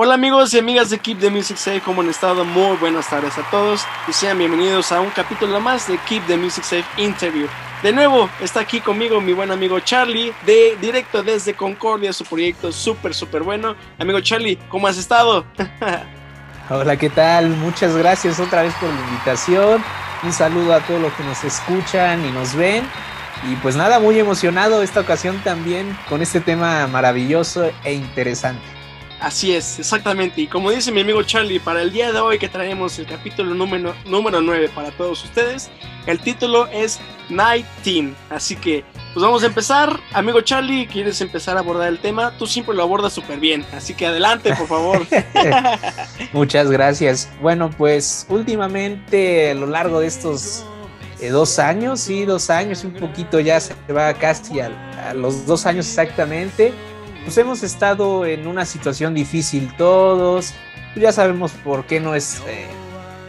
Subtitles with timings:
[0.00, 2.44] Hola amigos y amigas de Keep the Music Safe, ¿cómo han estado?
[2.44, 6.36] Muy buenas tardes a todos y sean bienvenidos a un capítulo más de Keep the
[6.36, 7.48] Music Safe Interview.
[7.82, 12.70] De nuevo está aquí conmigo mi buen amigo Charlie, de directo desde Concordia, su proyecto
[12.70, 13.74] súper, súper bueno.
[13.98, 15.44] Amigo Charlie, ¿cómo has estado?
[16.70, 17.48] Hola, ¿qué tal?
[17.48, 19.82] Muchas gracias otra vez por la invitación.
[20.22, 22.84] Un saludo a todos los que nos escuchan y nos ven.
[23.50, 28.77] Y pues nada, muy emocionado esta ocasión también con este tema maravilloso e interesante.
[29.20, 30.42] Así es, exactamente.
[30.42, 33.52] Y como dice mi amigo Charlie, para el día de hoy que traemos el capítulo
[33.52, 35.70] número, número 9 para todos ustedes,
[36.06, 38.14] el título es Night Team.
[38.30, 39.98] Así que, pues vamos a empezar.
[40.12, 42.32] Amigo Charlie, ¿quieres empezar a abordar el tema?
[42.38, 43.66] Tú siempre lo abordas súper bien.
[43.74, 45.04] Así que adelante, por favor.
[46.32, 47.28] Muchas gracias.
[47.42, 50.64] Bueno, pues últimamente a lo largo de estos
[51.20, 54.70] eh, dos años, sí, dos años, un poquito ya se va casi a
[55.14, 56.72] los dos años exactamente
[57.28, 60.54] pues hemos estado en una situación difícil todos.
[60.96, 62.68] Ya sabemos por qué no es, eh,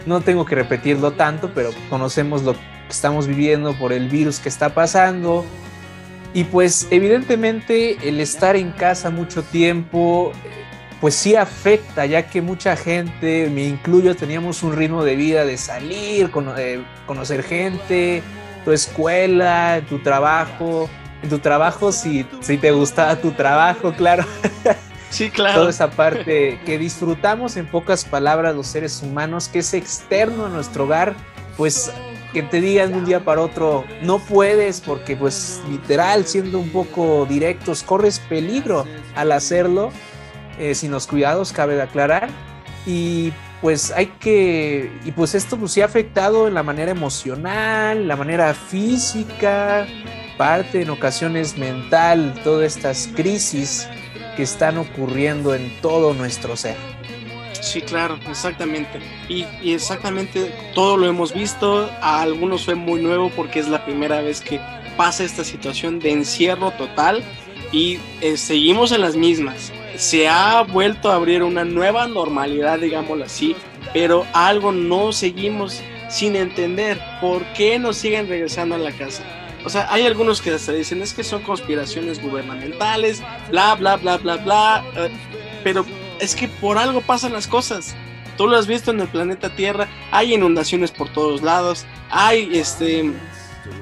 [0.05, 4.47] no tengo que repetirlo tanto, pero conocemos lo que estamos viviendo por el virus que
[4.47, 5.43] está pasando.
[6.33, 10.31] Y pues evidentemente el estar en casa mucho tiempo,
[11.01, 15.57] pues sí afecta, ya que mucha gente, me incluyo, teníamos un ritmo de vida de
[15.57, 18.23] salir, eh, conocer gente,
[18.63, 20.89] tu escuela, tu trabajo,
[21.21, 24.25] en tu trabajo si, si te gustaba tu trabajo, claro.
[25.09, 25.61] Sí, claro.
[25.61, 30.49] Toda esa parte que disfrutamos en pocas palabras los seres humanos, que es externo a
[30.49, 31.15] nuestro hogar,
[31.57, 31.91] pues
[32.31, 36.69] que te digan de un día para otro, no puedes porque pues literal, siendo un
[36.69, 39.91] poco directos, corres peligro al hacerlo,
[40.59, 42.29] eh, sin los cuidados, cabe de aclarar.
[42.85, 48.07] Y pues hay que, y pues esto pues sí ha afectado en la manera emocional,
[48.07, 49.87] la manera física,
[50.39, 53.89] parte en ocasiones mental, todas estas crisis
[54.37, 56.77] que están ocurriendo en todo nuestro ser.
[57.59, 59.01] Sí, claro, exactamente.
[59.27, 61.91] Y, exactamente todo lo hemos visto.
[62.01, 64.61] A algunos fue muy nuevo porque es la primera vez que
[64.95, 67.21] pasa esta situación de encierro total
[67.73, 69.73] y eh, seguimos en las mismas.
[69.97, 73.57] Se ha vuelto a abrir una nueva normalidad, digámoslo así,
[73.91, 76.97] pero algo no seguimos sin entender.
[77.19, 79.25] ¿Por qué nos siguen regresando a la casa?
[79.65, 84.17] O sea, hay algunos que hasta dicen es que son conspiraciones gubernamentales, bla, bla, bla,
[84.17, 84.85] bla, bla.
[84.95, 85.11] Eh,
[85.63, 85.85] pero
[86.19, 87.95] es que por algo pasan las cosas.
[88.37, 93.11] Tú lo has visto en el planeta Tierra, hay inundaciones por todos lados, hay este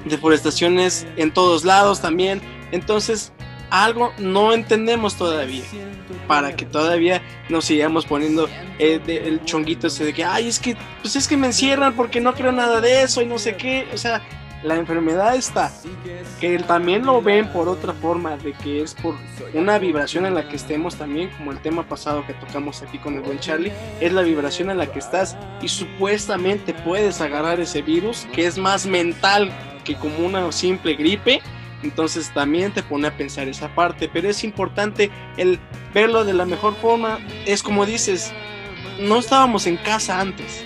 [0.05, 2.41] deforestaciones en todos lados también.
[2.71, 3.31] Entonces,
[3.69, 5.63] algo no entendemos todavía.
[6.27, 8.49] Para que todavía nos sigamos poniendo
[8.79, 12.19] eh, el chonguito ese de que, ay, es que, pues es que me encierran porque
[12.19, 13.87] no creo nada de eso y no sé qué.
[13.93, 14.21] O sea,
[14.63, 15.71] la enfermedad está,
[16.39, 19.15] que también lo ven por otra forma, de que es por
[19.53, 23.15] una vibración en la que estemos también, como el tema pasado que tocamos aquí con
[23.15, 27.81] el buen Charlie, es la vibración en la que estás y supuestamente puedes agarrar ese
[27.81, 29.51] virus que es más mental
[29.83, 31.41] que como una simple gripe.
[31.83, 35.59] Entonces también te pone a pensar esa parte, pero es importante el
[35.93, 37.19] verlo de la mejor forma.
[37.45, 38.33] Es como dices,
[38.99, 40.65] no estábamos en casa antes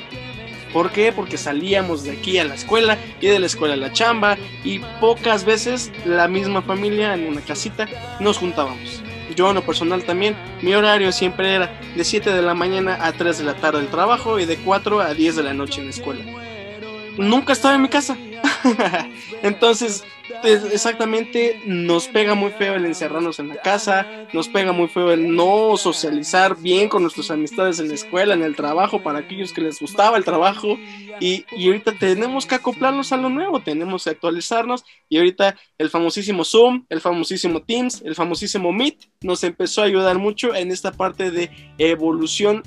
[0.74, 1.12] ¿Por qué?
[1.12, 4.80] Porque salíamos de aquí a la escuela y de la escuela a la chamba y
[5.00, 7.88] pocas veces la misma familia en una casita
[8.20, 9.04] nos juntábamos.
[9.36, 13.14] Yo en lo personal también, mi horario siempre era de 7 de la mañana a
[13.14, 15.86] 3 de la tarde el trabajo y de 4 a 10 de la noche en
[15.86, 16.24] la escuela.
[17.18, 18.18] Nunca estaba en mi casa.
[19.44, 20.04] Entonces,
[20.44, 25.36] exactamente nos pega muy feo el encerrarnos en la casa, nos pega muy feo el
[25.36, 29.62] no socializar bien con nuestras amistades en la escuela, en el trabajo, para aquellos que
[29.62, 30.78] les gustaba el trabajo.
[31.20, 34.84] Y, y ahorita tenemos que acoplarnos a lo nuevo, tenemos que actualizarnos.
[35.10, 40.18] Y ahorita el famosísimo Zoom, el famosísimo Teams, el famosísimo Meet nos empezó a ayudar
[40.18, 42.64] mucho en esta parte de evolución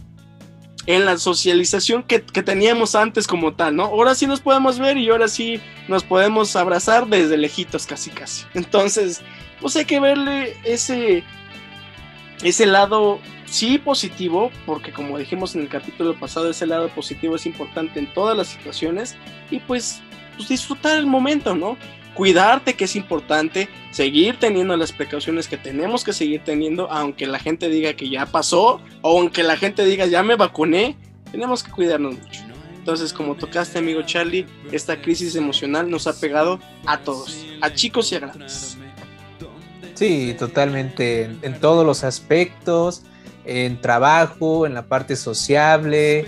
[0.87, 3.85] en la socialización que, teníamos antes como tal, ¿no?
[3.85, 8.45] Ahora sí nos podemos ver y ahora sí nos podemos abrazar desde lejitos casi casi.
[8.55, 9.23] Entonces,
[9.61, 11.25] pues hay que verle ese,
[12.43, 17.47] ese lado sí positivo, porque como dijimos en el capítulo pasado, ese lado positivo es
[17.47, 19.17] importante en todas las situaciones
[19.51, 20.03] y pues,
[20.37, 21.79] pues disfrutar el momento, ¿no?
[22.15, 27.39] Cuidarte que es importante, seguir teniendo las precauciones que tenemos que seguir teniendo, aunque la
[27.39, 30.97] gente diga que ya pasó, o aunque la gente diga ya me vacuné,
[31.31, 32.41] tenemos que cuidarnos mucho.
[32.79, 38.13] Entonces, como tocaste, amigo Charlie, esta crisis emocional nos ha pegado a todos, a chicos
[38.13, 38.77] y a grandes.
[39.95, 43.03] Sí, totalmente, en, todos los aspectos,
[43.47, 46.27] en trabajo, en la parte sociable,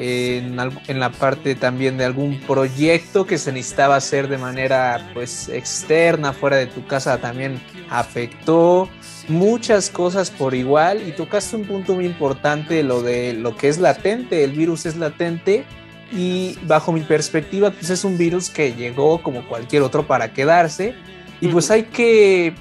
[0.00, 0.58] en,
[0.88, 6.32] en, la parte también de algún proyecto que se necesitaba hacer de manera pues externa,
[6.32, 7.60] fuera de tu casa también
[7.90, 8.88] afectó
[9.28, 11.06] muchas cosas por igual.
[11.06, 14.96] Y tocaste un punto muy importante, lo de lo que es latente, el virus es
[14.96, 15.66] latente
[16.10, 20.94] y bajo mi perspectiva pues es un virus que llegó como cualquier otro para quedarse.
[21.42, 22.54] Y pues hay que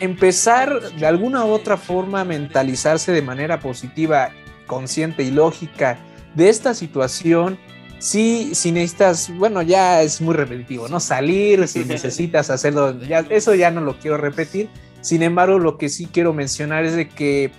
[0.00, 4.30] empezar de alguna u otra forma a mentalizarse de manera positiva,
[4.66, 5.98] consciente y lógica
[6.36, 7.58] de esta situación.
[7.98, 11.00] Sí, si necesitas, bueno, ya es muy repetitivo, ¿no?
[11.00, 14.68] Salir, si necesitas hacerlo, ya, eso ya no lo quiero repetir.
[15.00, 17.50] Sin embargo, lo que sí quiero mencionar es de que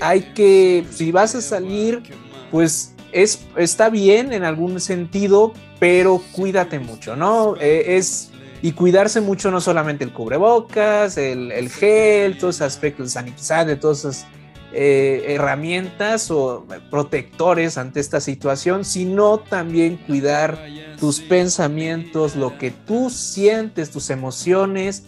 [0.00, 2.02] hay que, si vas a salir,
[2.50, 7.56] pues es, está bien en algún sentido, pero cuídate mucho, ¿no?
[7.60, 8.30] Eh, es
[8.62, 13.98] y cuidarse mucho no solamente el cubrebocas, el, el gel, todos esos aspectos sanitizantes, todas
[13.98, 14.26] esas
[14.72, 20.58] eh, herramientas o protectores ante esta situación, sino también cuidar
[20.98, 25.04] tus pensamientos, lo que tú sientes, tus emociones,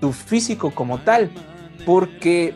[0.00, 1.30] tu físico como tal,
[1.84, 2.54] porque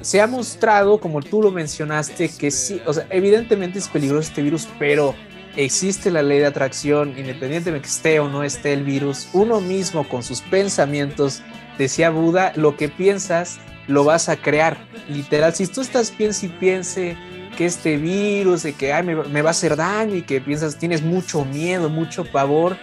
[0.00, 4.42] se ha mostrado, como tú lo mencionaste, que sí, o sea, evidentemente es peligroso este
[4.42, 5.14] virus, pero
[5.56, 10.08] existe la ley de atracción, independientemente que esté o no esté el virus, uno mismo
[10.08, 11.42] con sus pensamientos,
[11.76, 13.58] decía Buda, lo que piensas
[13.90, 14.78] lo vas a crear.
[15.08, 17.16] Literal, si tú estás piensa y piense
[17.56, 21.44] que este virus, de que me, va a hacer daño y que piensas, tienes mucho
[21.44, 22.76] miedo, mucho pavor,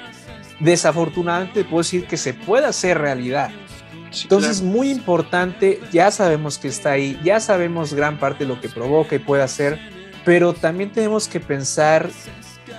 [0.60, 3.50] desafortunadamente puedo decir que se puede hacer realidad.
[4.22, 8.70] Entonces, muy importante, ya sabemos que está ahí, ya sabemos gran parte de lo que
[8.70, 9.80] provoca y puede hacer,
[10.24, 12.10] pero también tenemos que pensar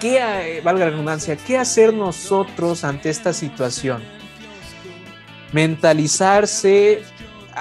[0.01, 4.03] ¿qué, eh, valga la redundancia, qué hacer nosotros ante esta situación?
[5.53, 7.03] Mentalizarse,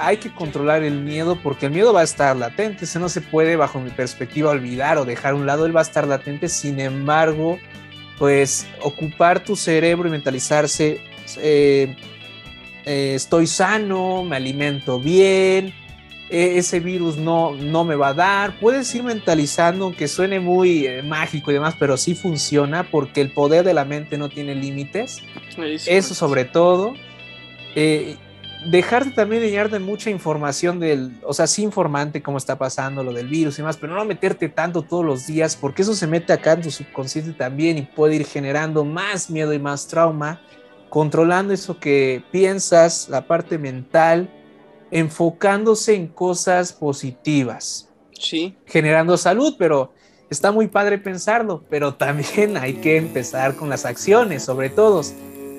[0.06, 3.20] hay que controlar el miedo porque el miedo va a estar latente, eso no se
[3.20, 6.48] puede bajo mi perspectiva olvidar o dejar a un lado, él va a estar latente,
[6.48, 7.58] sin embargo,
[8.18, 11.00] pues ocupar tu cerebro y mentalizarse,
[11.38, 11.96] eh,
[12.84, 15.74] eh, estoy sano, me alimento bien,
[16.30, 18.58] e-, ese virus no, no me va a dar.
[18.58, 23.32] Puedes ir mentalizando, aunque suene muy eh, mágico y demás, pero sí funciona porque el
[23.32, 25.22] poder de la mente no tiene límites.
[25.86, 26.94] Eso sobre todo.
[27.74, 28.16] Eh,
[28.66, 33.12] dejarte también de llenarte mucha información del, o sea, sí informante cómo está pasando lo
[33.12, 36.32] del virus y demás, pero no meterte tanto todos los días porque eso se mete
[36.32, 40.40] acá en tu subconsciente también y puede ir generando más miedo y más trauma,
[40.88, 44.30] controlando eso que piensas, la parte mental
[44.90, 47.88] enfocándose en cosas positivas.
[48.12, 48.56] Sí.
[48.66, 49.92] Generando salud, pero
[50.30, 55.02] está muy padre pensarlo, pero también hay que empezar con las acciones, sobre todo.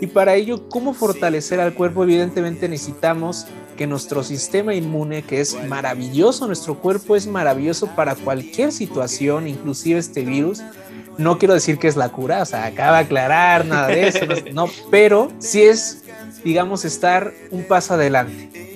[0.01, 2.03] Y para ello, ¿cómo fortalecer al cuerpo?
[2.03, 3.47] Evidentemente necesitamos
[3.77, 9.99] que nuestro sistema inmune, que es maravilloso, nuestro cuerpo es maravilloso para cualquier situación, inclusive
[9.99, 10.61] este virus.
[11.17, 14.25] No quiero decir que es la cura, o sea, acaba de aclarar nada de eso,
[14.53, 16.03] no, pero sí es,
[16.43, 18.69] digamos, estar un paso adelante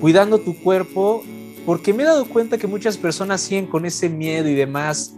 [0.00, 1.22] cuidando tu cuerpo,
[1.66, 5.14] porque me he dado cuenta que muchas personas siguen con ese miedo y demás,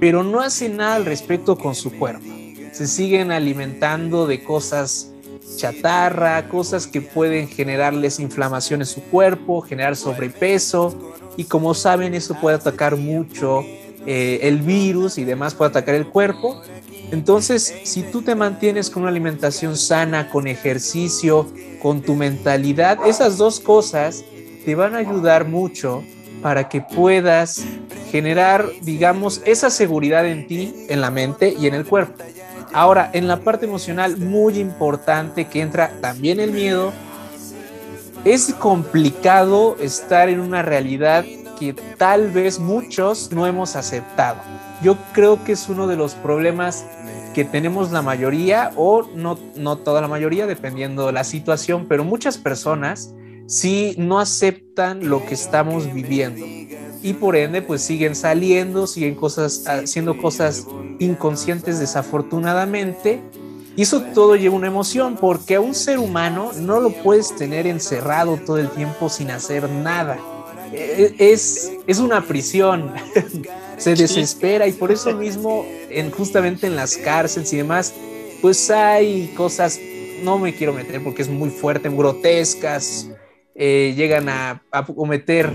[0.00, 2.43] pero no hacen nada al respecto con su cuerpo.
[2.74, 5.12] Se siguen alimentando de cosas
[5.56, 12.34] chatarra, cosas que pueden generarles inflamación en su cuerpo, generar sobrepeso, y como saben eso
[12.40, 13.60] puede atacar mucho
[14.06, 16.62] eh, el virus y demás, puede atacar el cuerpo.
[17.12, 21.46] Entonces, si tú te mantienes con una alimentación sana, con ejercicio,
[21.80, 24.24] con tu mentalidad, esas dos cosas
[24.64, 26.02] te van a ayudar mucho
[26.42, 27.62] para que puedas
[28.10, 32.24] generar, digamos, esa seguridad en ti, en la mente y en el cuerpo.
[32.74, 36.92] Ahora, en la parte emocional, muy importante que entra también el miedo.
[38.24, 41.24] Es complicado estar en una realidad
[41.56, 44.38] que tal vez muchos no hemos aceptado.
[44.82, 46.84] Yo creo que es uno de los problemas
[47.32, 52.02] que tenemos la mayoría o no, no toda la mayoría, dependiendo de la situación, pero
[52.02, 53.14] muchas personas
[53.46, 56.44] sí no aceptan lo que estamos viviendo
[57.02, 60.66] y por ende pues siguen saliendo, siguen cosas, haciendo cosas
[60.98, 63.20] inconscientes desafortunadamente
[63.76, 67.66] y eso todo lleva una emoción porque a un ser humano no lo puedes tener
[67.66, 70.18] encerrado todo el tiempo sin hacer nada.
[70.72, 72.92] E, es, es una prisión.
[73.76, 77.92] se desespera y por eso mismo, en, justamente en las cárceles y demás,
[78.40, 79.80] pues hay cosas,
[80.22, 83.08] no me quiero meter porque es muy fuerte, grotescas,
[83.54, 85.52] eh, llegan a, a, cometer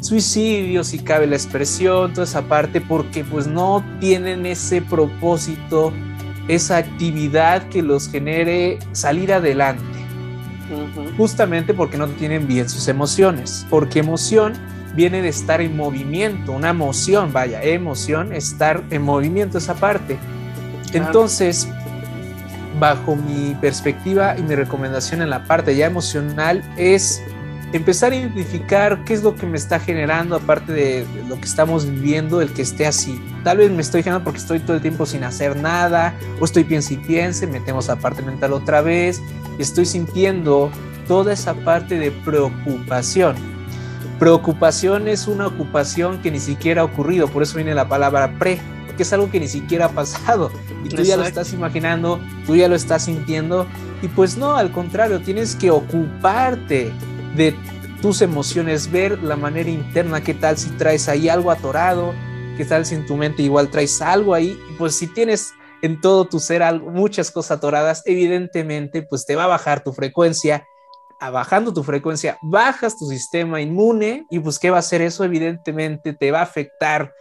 [0.00, 5.92] suicidios, si cabe la expresión, toda esa parte, porque pues no tienen ese propósito,
[6.48, 9.84] esa actividad que los genere salir adelante.
[11.16, 14.54] justamente porque no tienen bien sus emociones, porque emoción
[14.96, 20.16] viene de estar en movimiento, una emoción, vaya, emoción, estar en movimiento esa parte.
[20.92, 21.68] Entonces,
[22.80, 27.22] bajo mi perspectiva y mi recomendación en la parte ya emocional es
[27.72, 31.88] empezar a identificar qué es lo que me está generando, aparte de lo que estamos
[31.88, 33.20] viviendo, el que esté así.
[33.44, 36.64] Tal vez me estoy generando porque estoy todo el tiempo sin hacer nada, o estoy
[36.64, 39.20] piensa y piense, metemos a parte mental otra vez,
[39.58, 40.70] estoy sintiendo
[41.08, 43.36] toda esa parte de preocupación.
[44.18, 48.58] Preocupación es una ocupación que ni siquiera ha ocurrido, por eso viene la palabra pre,
[48.86, 50.50] porque es algo que ni siquiera ha pasado
[50.84, 53.66] y tú ya lo estás imaginando, tú ya lo estás sintiendo
[54.00, 56.92] y pues no, al contrario, tienes que ocuparte
[57.36, 57.54] de
[58.00, 62.14] tus emociones, ver la manera interna, qué tal si traes ahí algo atorado,
[62.56, 65.52] qué tal si en tu mente igual traes algo ahí, pues si tienes
[65.82, 69.92] en todo tu ser algo, muchas cosas atoradas, evidentemente pues te va a bajar tu
[69.92, 70.66] frecuencia,
[71.20, 75.24] a bajando tu frecuencia, bajas tu sistema inmune y pues qué va a hacer eso,
[75.24, 77.14] evidentemente te va a afectar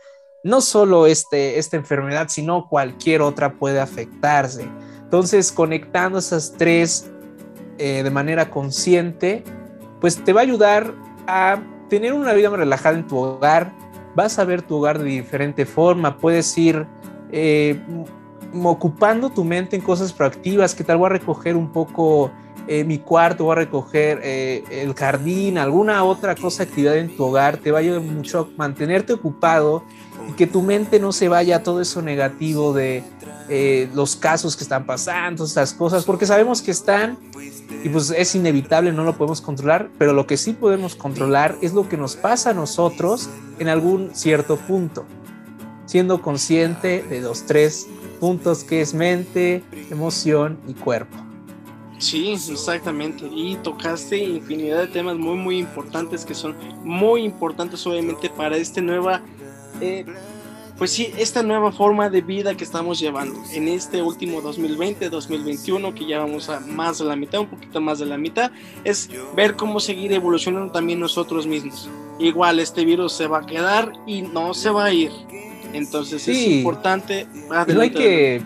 [0.43, 4.69] no solo este, esta enfermedad, sino cualquier otra puede afectarse.
[5.01, 7.09] Entonces, conectando esas tres
[7.79, 9.43] eh, de manera consciente,
[9.99, 10.93] pues te va a ayudar
[11.27, 11.59] a
[11.89, 13.73] tener una vida más relajada en tu hogar.
[14.15, 16.17] Vas a ver tu hogar de diferente forma.
[16.17, 16.85] Puedes ir
[17.31, 17.79] eh,
[18.63, 20.73] ocupando tu mente en cosas proactivas.
[20.73, 20.97] que tal?
[20.97, 22.31] Voy a recoger un poco
[22.67, 27.23] eh, mi cuarto, voy a recoger eh, el jardín, alguna otra cosa, actividad en tu
[27.25, 27.57] hogar.
[27.57, 29.83] Te va a ayudar mucho a mantenerte ocupado
[30.37, 33.03] que tu mente no se vaya a todo eso negativo de
[33.93, 37.17] los casos que están pasando, esas cosas, porque sabemos que están
[37.83, 41.73] y pues es inevitable, no lo podemos controlar, pero lo que sí podemos controlar es
[41.73, 43.29] lo que nos pasa a nosotros
[43.59, 45.05] en algún cierto punto,
[45.85, 47.87] siendo consciente de los tres
[48.19, 51.15] puntos que es mente, emoción y cuerpo.
[51.97, 53.25] Sí, exactamente.
[53.33, 58.81] Y tocaste infinidad de temas muy, muy importantes que son muy importantes obviamente para esta
[58.81, 59.21] nueva
[59.81, 60.05] eh,
[60.77, 66.05] pues sí, esta nueva forma de vida que estamos llevando en este último 2020-2021, que
[66.05, 68.51] ya vamos a más de la mitad, un poquito más de la mitad,
[68.83, 71.89] es ver cómo seguir evolucionando también nosotros mismos.
[72.19, 75.11] Igual este virus se va a quedar y no se va a ir.
[75.71, 77.25] Entonces es importante...
[77.67, 78.41] No hay que...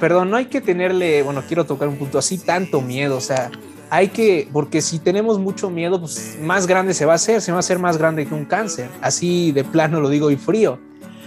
[0.00, 3.50] Perdón, no hay que tenerle, bueno, quiero tocar un punto así, tanto miedo, o sea,
[3.92, 7.52] hay que, porque si tenemos mucho miedo, pues más grande se va a hacer, se
[7.52, 10.78] va a hacer más grande que un cáncer, así de plano lo digo y frío.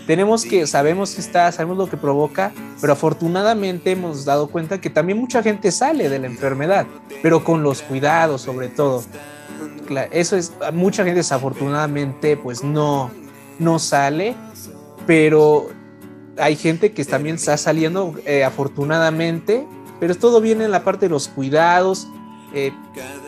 [0.08, 4.90] Tenemos que, sabemos que está, sabemos lo que provoca, pero afortunadamente hemos dado cuenta que
[4.90, 6.88] también mucha gente sale de la enfermedad,
[7.22, 9.04] pero con los cuidados sobre todo.
[10.10, 13.12] Eso es, mucha gente desafortunadamente pues no,
[13.60, 14.36] no sale,
[15.06, 15.68] pero
[16.40, 19.68] hay gente que también está saliendo eh, afortunadamente,
[20.00, 22.08] pero todo viene en la parte de los cuidados,
[22.54, 22.72] eh,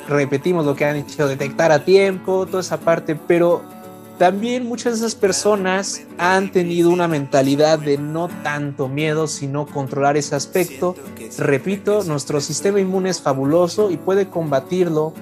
[0.07, 3.63] repetimos lo que han dicho, detectar a tiempo, toda esa parte, pero
[4.17, 10.17] también muchas de esas personas han tenido una mentalidad de no tanto miedo, sino controlar
[10.17, 10.95] ese aspecto.
[11.37, 15.13] Repito, nuestro sistema inmune es fabuloso y puede combatirlo,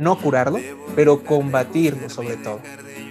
[0.00, 0.58] no curarlo,
[0.96, 2.60] pero combatirlo sobre todo.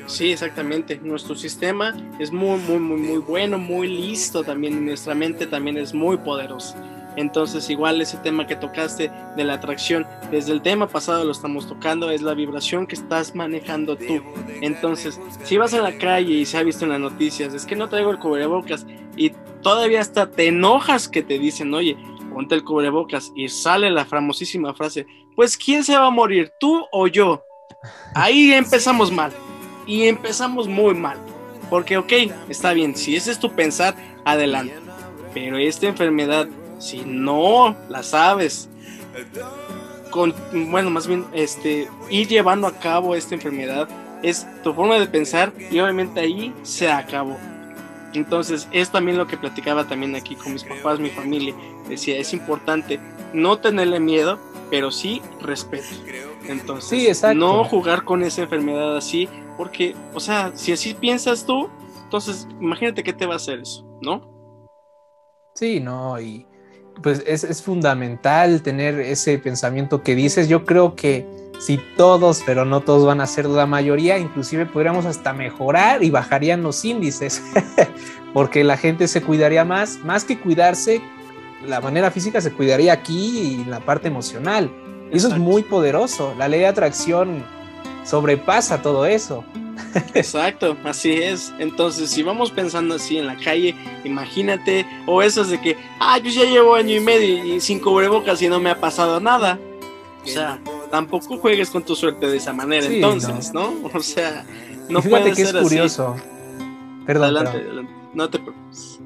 [0.08, 1.00] Sí, exactamente.
[1.02, 4.84] Nuestro sistema es muy, muy, muy, muy bueno, muy listo también.
[4.84, 6.76] Nuestra mente también es muy poderosa.
[7.16, 11.68] Entonces igual ese tema que tocaste de la atracción, desde el tema pasado lo estamos
[11.68, 14.22] tocando, es la vibración que estás manejando tú.
[14.62, 17.76] Entonces, si vas a la calle y se ha visto en las noticias, es que
[17.76, 18.86] no traigo el cubrebocas
[19.16, 21.98] y todavía hasta te enojas que te dicen, oye,
[22.34, 26.86] ponte el cubrebocas y sale la famosísima frase, pues ¿quién se va a morir, tú
[26.92, 27.44] o yo?
[28.14, 29.32] Ahí empezamos mal
[29.86, 31.18] y empezamos muy mal.
[31.70, 32.12] Porque, ok,
[32.50, 34.74] está bien, si ese es tu pensar, adelante.
[35.34, 36.48] Pero esta enfermedad
[36.80, 38.70] si no la sabes,
[40.10, 40.34] con,
[40.72, 43.88] bueno, más bien, este, ir llevando a cabo esta enfermedad
[44.24, 47.38] es tu forma de pensar y obviamente ahí se acabó.
[48.14, 51.54] Entonces es también lo que platicaba también aquí con mis papás, mi familia.
[51.88, 53.00] Decía, es importante
[53.34, 54.40] no tenerle miedo,
[54.72, 55.88] pero sí respeto.
[56.48, 61.70] Entonces, no jugar con esa enfermedad así, porque, o sea, si así piensas tú,
[62.04, 64.40] entonces imagínate qué te va a hacer eso, ¿no?
[65.54, 66.48] Sí, no, y
[67.02, 70.48] pues es, fundamental tener ese pensamiento que dices.
[70.48, 71.26] Yo creo que
[71.60, 76.10] si todos, pero no todos van a ser la mayoría, inclusive podríamos hasta mejorar y
[76.10, 77.42] bajarían los índices,
[78.34, 81.02] porque la gente se cuidaría más, más que cuidarse,
[81.68, 84.72] la manera física se cuidaría aquí y la parte emocional.
[85.12, 86.34] Eso es muy poderoso.
[86.38, 87.44] La ley de atracción
[88.06, 89.44] sobrepasa todo eso.
[90.14, 91.54] Exacto, así es.
[91.60, 96.18] Entonces, si vamos pensando así en la calle, imagínate, o eso es de que, ah,
[96.18, 99.60] yo ya llevo año y medio y sin cubrebocas y no me ha pasado nada.
[100.24, 100.60] O sea,
[100.92, 103.74] tampoco juegues con tu suerte de esa manera, entonces, no.
[103.94, 104.46] O sea,
[104.90, 106.16] no fíjate que es curioso.
[107.06, 108.99] Perdón, adelante, no te preocupes.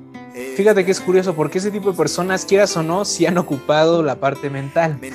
[0.55, 4.03] Fíjate que es curioso porque ese tipo de personas, quieras o no, sí han ocupado
[4.03, 4.99] la parte mental.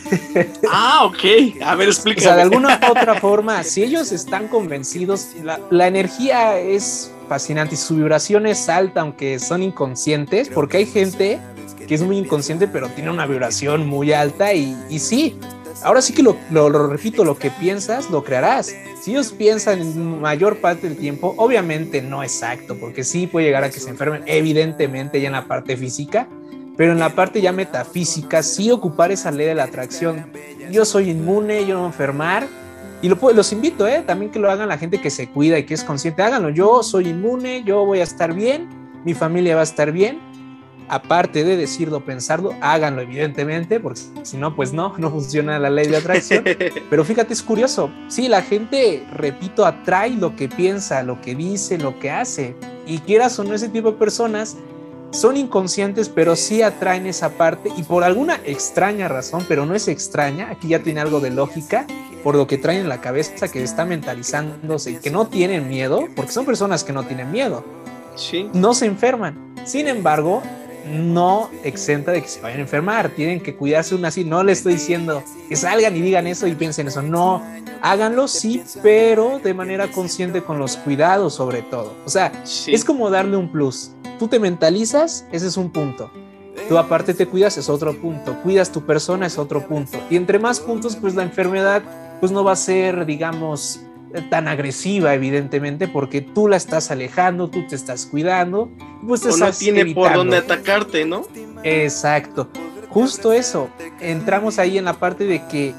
[0.70, 1.62] Ah, ok.
[1.64, 2.20] A ver, explícame.
[2.20, 7.74] O sea, de alguna otra forma, si ellos están convencidos, la, la, energía es fascinante
[7.74, 11.40] y su vibración es alta, aunque son inconscientes, porque hay gente
[11.86, 15.38] que es muy inconsciente, pero tiene una vibración muy alta y, y sí,
[15.82, 18.74] ahora sí que lo, lo, lo, repito, lo que piensas, lo crearás.
[19.00, 23.64] Si ellos piensan en mayor parte del tiempo, obviamente no exacto, porque sí puede llegar
[23.64, 26.28] a que se enfermen, evidentemente ya en la parte física,
[26.76, 30.30] pero en la parte ya metafísica, sí ocupar esa ley de la atracción.
[30.70, 32.46] Yo soy inmune, yo no voy a enfermar.
[33.00, 34.02] Y lo, los invito, ¿eh?
[34.06, 36.22] también que lo hagan la gente que se cuida y que es consciente.
[36.22, 36.50] Háganlo.
[36.50, 38.68] Yo soy inmune, yo voy a estar bien,
[39.04, 40.27] mi familia va a estar bien
[40.88, 45.86] aparte de decirlo, pensarlo, háganlo evidentemente, porque si no, pues no, no funciona la ley
[45.86, 46.44] de atracción.
[46.90, 51.78] Pero fíjate, es curioso, sí, la gente, repito, atrae lo que piensa, lo que dice,
[51.78, 52.56] lo que hace.
[52.86, 54.56] Y quieras o no, ese tipo de personas
[55.10, 59.88] son inconscientes, pero sí atraen esa parte y por alguna extraña razón, pero no es
[59.88, 61.86] extraña, aquí ya tiene algo de lógica,
[62.22, 66.08] por lo que traen en la cabeza, que está mentalizándose y que no tienen miedo,
[66.14, 67.64] porque son personas que no tienen miedo.
[68.16, 68.50] Sí.
[68.52, 69.54] No se enferman.
[69.64, 70.42] Sin embargo,
[70.88, 74.52] no exenta de que se vayan a enfermar, tienen que cuidarse una así, no le
[74.52, 77.42] estoy diciendo que salgan y digan eso y piensen eso, no,
[77.82, 82.74] háganlo sí, pero de manera consciente con los cuidados sobre todo, o sea, sí.
[82.74, 86.10] es como darle un plus, tú te mentalizas, ese es un punto,
[86.68, 90.38] tú aparte te cuidas, es otro punto, cuidas tu persona, es otro punto, y entre
[90.38, 91.82] más puntos, pues la enfermedad,
[92.20, 93.80] pues no va a ser, digamos,
[94.30, 98.70] tan agresiva, evidentemente, porque tú la estás alejando, tú te estás cuidando,
[99.06, 100.08] pues te o estás no tiene evitando.
[100.08, 101.26] por dónde atacarte, ¿no?
[101.62, 102.48] Exacto.
[102.88, 103.68] Justo eso.
[104.00, 105.74] Entramos ahí en la parte de que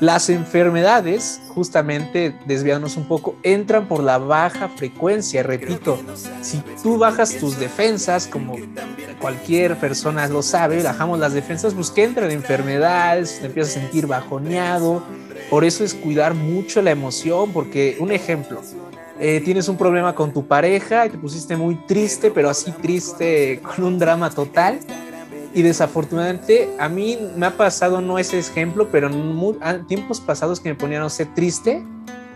[0.00, 5.42] las enfermedades, justamente desviándonos un poco, entran por la baja frecuencia.
[5.42, 5.98] Repito,
[6.42, 8.56] si tú bajas tus defensas, como
[9.20, 14.06] cualquier persona lo sabe, bajamos las defensas, pues que entran enfermedades, te empiezas a sentir
[14.06, 15.02] bajoneado.
[15.50, 18.60] Por eso es cuidar mucho la emoción, porque un ejemplo,
[19.20, 23.60] eh, tienes un problema con tu pareja y te pusiste muy triste, pero así triste,
[23.62, 24.80] con un drama total.
[25.54, 30.58] Y desafortunadamente a mí me ha pasado, no ese ejemplo, pero en muy, tiempos pasados
[30.58, 31.84] que me ponía, no sé, triste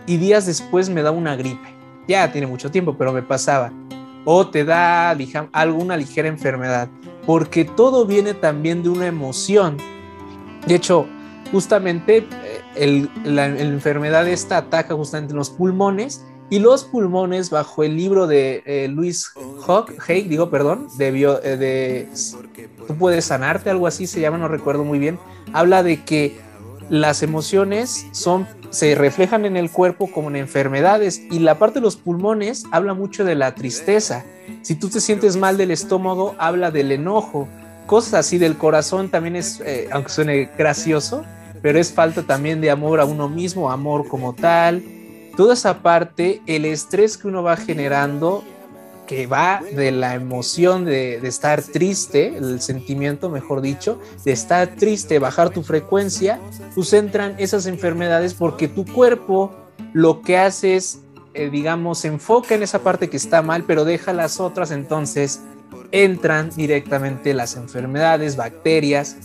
[0.07, 1.67] y días después me da una gripe.
[2.07, 3.71] Ya tiene mucho tiempo, pero me pasaba.
[4.23, 5.15] O te da
[5.51, 6.87] alguna ligera enfermedad,
[7.25, 9.77] porque todo viene también de una emoción.
[10.65, 11.05] De hecho,
[11.51, 12.25] justamente
[12.79, 18.63] la, la, enfermedad esta ataca justamente los pulmones y los pulmones bajo el libro de
[18.65, 19.33] eh, Luis
[20.07, 22.07] Haig, digo, perdón, de, bio, eh,
[22.87, 25.19] Tú puedes sanarte, algo así se llama, no recuerdo muy bien,
[25.53, 26.39] habla de que
[26.89, 31.83] las emociones son, se reflejan en el cuerpo como en enfermedades y la parte de
[31.83, 34.25] los pulmones habla mucho de la tristeza.
[34.63, 37.47] Si tú te sientes mal del estómago, habla del enojo.
[37.85, 41.23] Cosas así del corazón también es, eh, aunque suene gracioso,
[41.61, 44.83] pero es falta también de amor a uno mismo, amor como tal.
[45.35, 48.43] Toda esa parte, el estrés que uno va generando,
[49.07, 55.17] que va de la emoción de, estar triste, el sentimiento, mejor dicho, de estar triste,
[55.17, 56.39] bajar tu frecuencia,
[56.75, 59.51] pues entran esas enfermedades porque tu cuerpo
[59.93, 60.99] lo que hace es,
[61.33, 65.41] eh, digamos, se enfoca en esa parte que está mal, pero deja las otras, entonces
[65.91, 69.15] entran directamente las enfermedades, bacterias.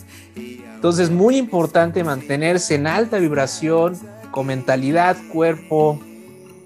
[0.85, 3.99] Entonces, muy importante mantenerse en alta vibración,
[4.31, 5.99] con mentalidad, cuerpo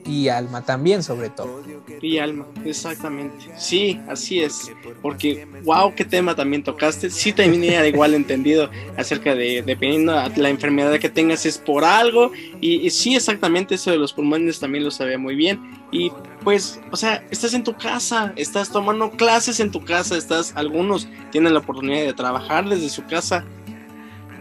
[0.04, 1.62] y alma también, sobre todo.
[2.02, 3.36] Y alma, exactamente.
[3.56, 4.72] Sí, así es.
[5.02, 7.10] Porque, wow, qué tema también tocaste.
[7.10, 12.32] Sí tenía igual entendido acerca de, dependiendo de la enfermedad que tengas, es por algo.
[12.60, 15.60] Y, y sí, exactamente eso de los pulmones también lo sabía muy bien.
[15.92, 16.10] Y
[16.42, 21.06] pues, o sea, estás en tu casa, estás tomando clases en tu casa, estás, algunos
[21.30, 23.44] tienen la oportunidad de trabajar desde su casa.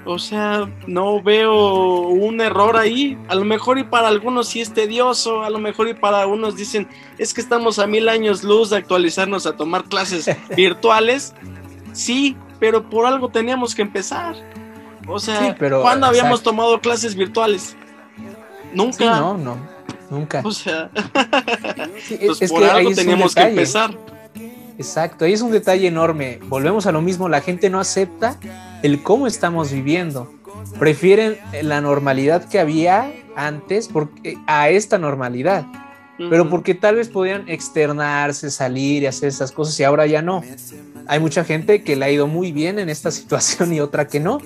[0.07, 3.17] O sea, no veo un error ahí.
[3.27, 6.55] A lo mejor y para algunos sí es tedioso, a lo mejor y para unos
[6.55, 11.33] dicen, es que estamos a mil años luz de actualizarnos a tomar clases virtuales.
[11.91, 14.35] Sí, pero por algo teníamos que empezar.
[15.07, 17.75] O sea, sí, pero, ¿cuándo habíamos tomado clases virtuales?
[18.73, 18.97] Nunca.
[18.97, 19.57] Sí, no, no,
[20.09, 20.41] nunca.
[20.45, 20.89] O sea,
[22.07, 23.97] sí, pues es por que algo teníamos que empezar.
[24.77, 26.39] Exacto, ahí es un detalle enorme.
[26.43, 28.37] Volvemos a lo mismo, la gente no acepta
[28.83, 30.31] el cómo estamos viviendo.
[30.79, 35.65] Prefieren la normalidad que había antes porque, a esta normalidad.
[35.65, 36.29] Uh -huh.
[36.29, 40.43] Pero porque tal vez podían externarse, salir y hacer esas cosas y ahora ya no.
[41.07, 44.19] Hay mucha gente que le ha ido muy bien en esta situación y otra que
[44.19, 44.39] no.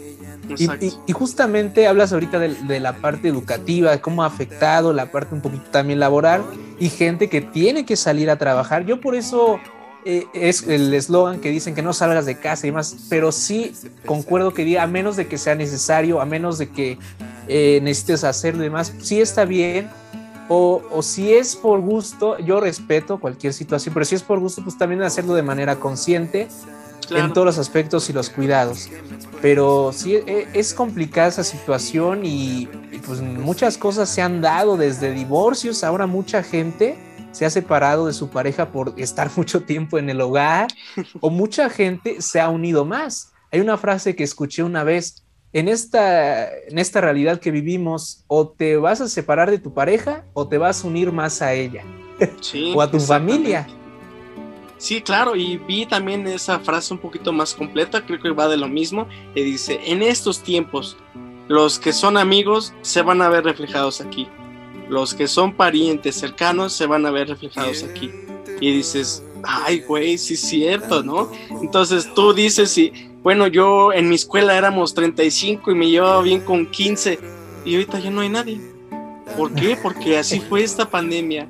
[0.58, 5.66] Y, justamente hablas ahorita de, la parte educativa, cómo ha afectado la parte un poquito
[5.72, 6.44] también laboral
[6.80, 8.86] y gente que tiene que salir a trabajar.
[8.86, 9.60] Yo por eso
[10.06, 13.74] eh, es el eslogan que dicen que no salgas de casa y demás, pero sí
[14.06, 16.98] concuerdo que diga, a menos de que sea necesario, a menos de que
[17.48, 19.90] eh, necesites hacer demás, sí está bien.
[20.50, 24.62] O, o, si es por gusto, yo respeto cualquier situación, pero si es por gusto,
[24.62, 26.50] pues también hacerlo de manera consciente
[27.10, 28.90] en todos los aspectos y los cuidados.
[29.42, 32.68] Pero sí, e, es complicada esa situación y,
[33.06, 36.98] pues muchas cosas se han dado desde divorcios, ahora mucha gente
[37.32, 40.68] se ha separado de su pareja por estar mucho tiempo en el hogar
[41.20, 43.32] o mucha gente se ha unido más.
[43.52, 48.48] Hay una frase que escuché una vez, en esta, en esta realidad que vivimos, o
[48.48, 51.84] te vas a separar de tu pareja o te vas a unir más a ella
[52.76, 53.68] o a tu familia.
[54.78, 58.58] Sí, claro, y vi también esa frase un poquito más completa, creo que va de
[58.58, 60.98] lo mismo, y dice, en estos tiempos,
[61.48, 64.28] los que son amigos se van a ver reflejados aquí,
[64.92, 68.12] los que son parientes cercanos se van a ver reflejados aquí.
[68.60, 71.32] Y dices, ay, güey, sí es cierto, ¿no?
[71.62, 72.92] Entonces tú dices, y,
[73.24, 77.20] bueno, yo en mi escuela éramos 35 y me llevaba bien con 15,
[77.64, 78.60] y ahorita ya no hay nadie.
[79.38, 79.78] ¿Por qué?
[79.82, 81.48] Porque así fue esta pandemia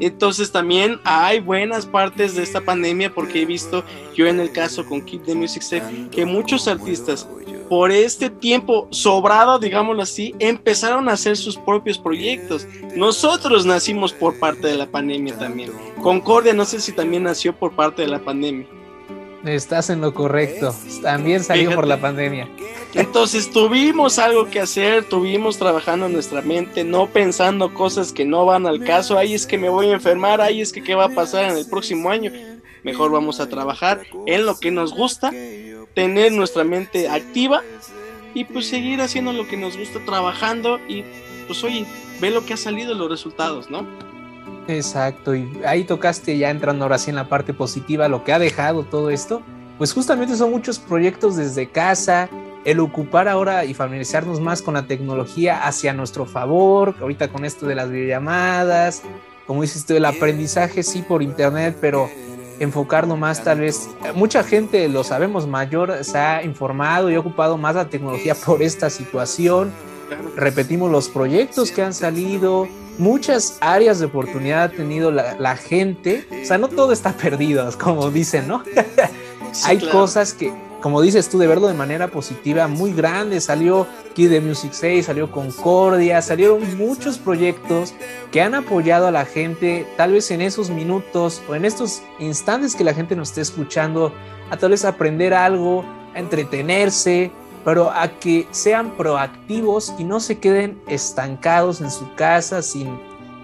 [0.00, 4.86] entonces también hay buenas partes de esta pandemia porque he visto yo en el caso
[4.86, 7.28] con Keep the Music Safe que muchos artistas
[7.70, 12.66] por este tiempo sobrado, digámoslo así, empezaron a hacer sus propios proyectos.
[12.96, 15.70] Nosotros nacimos por parte de la pandemia también.
[16.02, 18.66] Concordia no sé si también nació por parte de la pandemia.
[19.44, 20.74] Estás en lo correcto.
[21.00, 22.48] También salió por la pandemia.
[22.92, 28.44] Entonces tuvimos algo que hacer, tuvimos trabajando en nuestra mente, no pensando cosas que no
[28.46, 29.16] van al caso.
[29.16, 31.56] Ahí es que me voy a enfermar, ahí es que qué va a pasar en
[31.56, 32.32] el próximo año.
[32.82, 35.30] Mejor vamos a trabajar en lo que nos gusta,
[35.94, 37.62] tener nuestra mente activa
[38.34, 41.04] y pues seguir haciendo lo que nos gusta, trabajando y
[41.46, 41.84] pues oye,
[42.20, 43.86] ve lo que ha salido, los resultados, ¿no?
[44.68, 48.38] Exacto, y ahí tocaste ya entrando ahora sí en la parte positiva, lo que ha
[48.38, 49.42] dejado todo esto,
[49.78, 52.28] pues justamente son muchos proyectos desde casa,
[52.64, 57.66] el ocupar ahora y familiarizarnos más con la tecnología hacia nuestro favor, ahorita con esto
[57.66, 59.02] de las videollamadas,
[59.46, 62.08] como dices tú, el aprendizaje sí por internet, pero
[62.60, 67.58] enfocarnos más tal vez, mucha gente, lo sabemos, mayor se ha informado y ha ocupado
[67.58, 69.72] más la tecnología por esta situación,
[70.36, 72.68] repetimos los proyectos que han salido,
[72.98, 76.26] muchas áreas de oportunidad ha tenido la, gente.
[76.42, 78.62] O sea, no todo está perdido, como dicen, ¿no?
[79.64, 83.40] Hay cosas que, como dices tú, de verlo de manera positiva, muy grande.
[83.40, 87.94] Salió Kid de Music 6, salió Concordia, salieron muchos proyectos
[88.32, 92.74] que han apoyado a la gente, tal vez en esos minutos o en estos instantes
[92.74, 94.12] que la gente nos esté escuchando,
[94.50, 97.30] a tal vez aprender algo, a entretenerse,
[97.64, 102.98] pero a que sean proactivos y no se queden estancados en su casa sin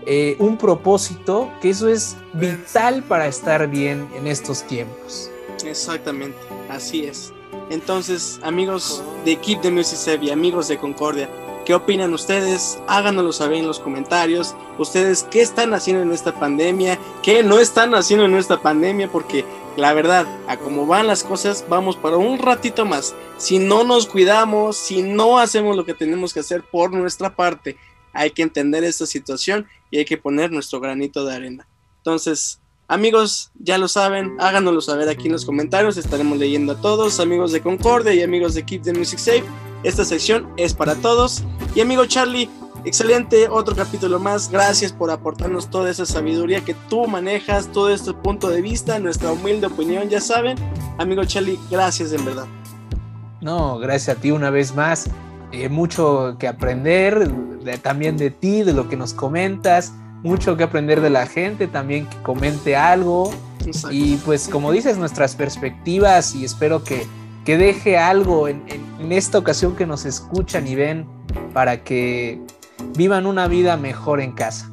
[0.07, 5.31] eh, un propósito, que eso es vital para estar bien en estos tiempos.
[5.65, 6.39] Exactamente,
[6.69, 7.33] así es.
[7.71, 11.29] Entonces, amigos de Keep the Music y amigos de Concordia,
[11.65, 12.79] ¿qué opinan ustedes?
[12.87, 14.55] Háganoslo saber en los comentarios.
[14.79, 16.99] Ustedes, ¿qué están haciendo en esta pandemia?
[17.23, 19.11] ¿Qué no están haciendo en esta pandemia?
[19.11, 19.45] Porque
[19.77, 23.15] la verdad, a cómo van las cosas, vamos para un ratito más.
[23.37, 27.77] Si no nos cuidamos, si no hacemos lo que tenemos que hacer por nuestra parte,
[28.13, 31.69] hay que entender esta situación y hay que poner nuestro granito de arena.
[31.99, 37.21] Entonces, amigos, ya lo saben, háganoslo saber aquí en los comentarios, estaremos leyendo a todos,
[37.21, 39.45] amigos de Concordia y amigos de Keep the Music Safe.
[39.83, 41.45] Esta sección es para todos.
[41.75, 42.49] Y amigo Charlie,
[42.87, 44.49] Excelente, otro capítulo más.
[44.49, 49.33] Gracias por aportarnos toda esa sabiduría que tú manejas, todo este punto de vista, nuestra
[49.33, 50.57] humilde opinión, ya saben.
[50.97, 52.47] Amigo Charlie, gracias en verdad.
[53.41, 55.11] No, gracias a ti una vez más.
[55.51, 57.29] Eh, mucho que aprender
[57.83, 59.93] también de ti, de lo que nos comentas.
[60.27, 63.31] Mucho que aprender de la gente, también que comente algo.
[63.91, 67.07] Y pues como dices, nuestras perspectivas y espero que,
[67.45, 68.61] que deje algo en
[69.11, 71.07] esta ocasión que nos escuchan y ven
[71.53, 72.41] para que
[72.97, 74.71] vivan una vida mejor en casa.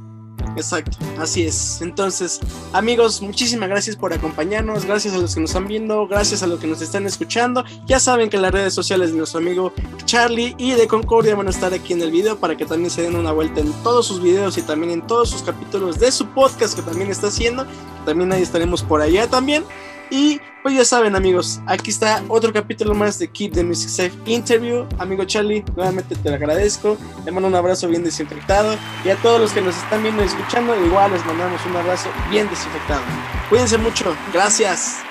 [0.55, 1.81] Exacto, así es.
[1.81, 2.39] Entonces,
[2.73, 6.59] amigos, muchísimas gracias por acompañarnos, gracias a los que nos están viendo, gracias a los
[6.59, 7.63] que nos están escuchando.
[7.85, 9.73] Ya saben que las redes sociales de nuestro amigo
[10.05, 13.01] Charlie y de Concordia van a estar aquí en el video para que también se
[13.01, 16.27] den una vuelta en todos sus videos y también en todos sus capítulos de su
[16.27, 17.65] podcast que también está haciendo.
[18.05, 19.63] También ahí estaremos por allá también.
[20.09, 24.13] Y pues ya saben amigos, aquí está otro capítulo más de Keep the Music Safe
[24.25, 24.87] Interview.
[24.97, 26.97] Amigo Charlie, nuevamente te lo agradezco.
[27.25, 28.75] Le mando un abrazo bien desinfectado.
[29.03, 32.09] Y a todos los que nos están viendo y escuchando, igual les mandamos un abrazo
[32.29, 33.01] bien desinfectado.
[33.49, 34.15] Cuídense mucho.
[34.31, 35.03] Gracias.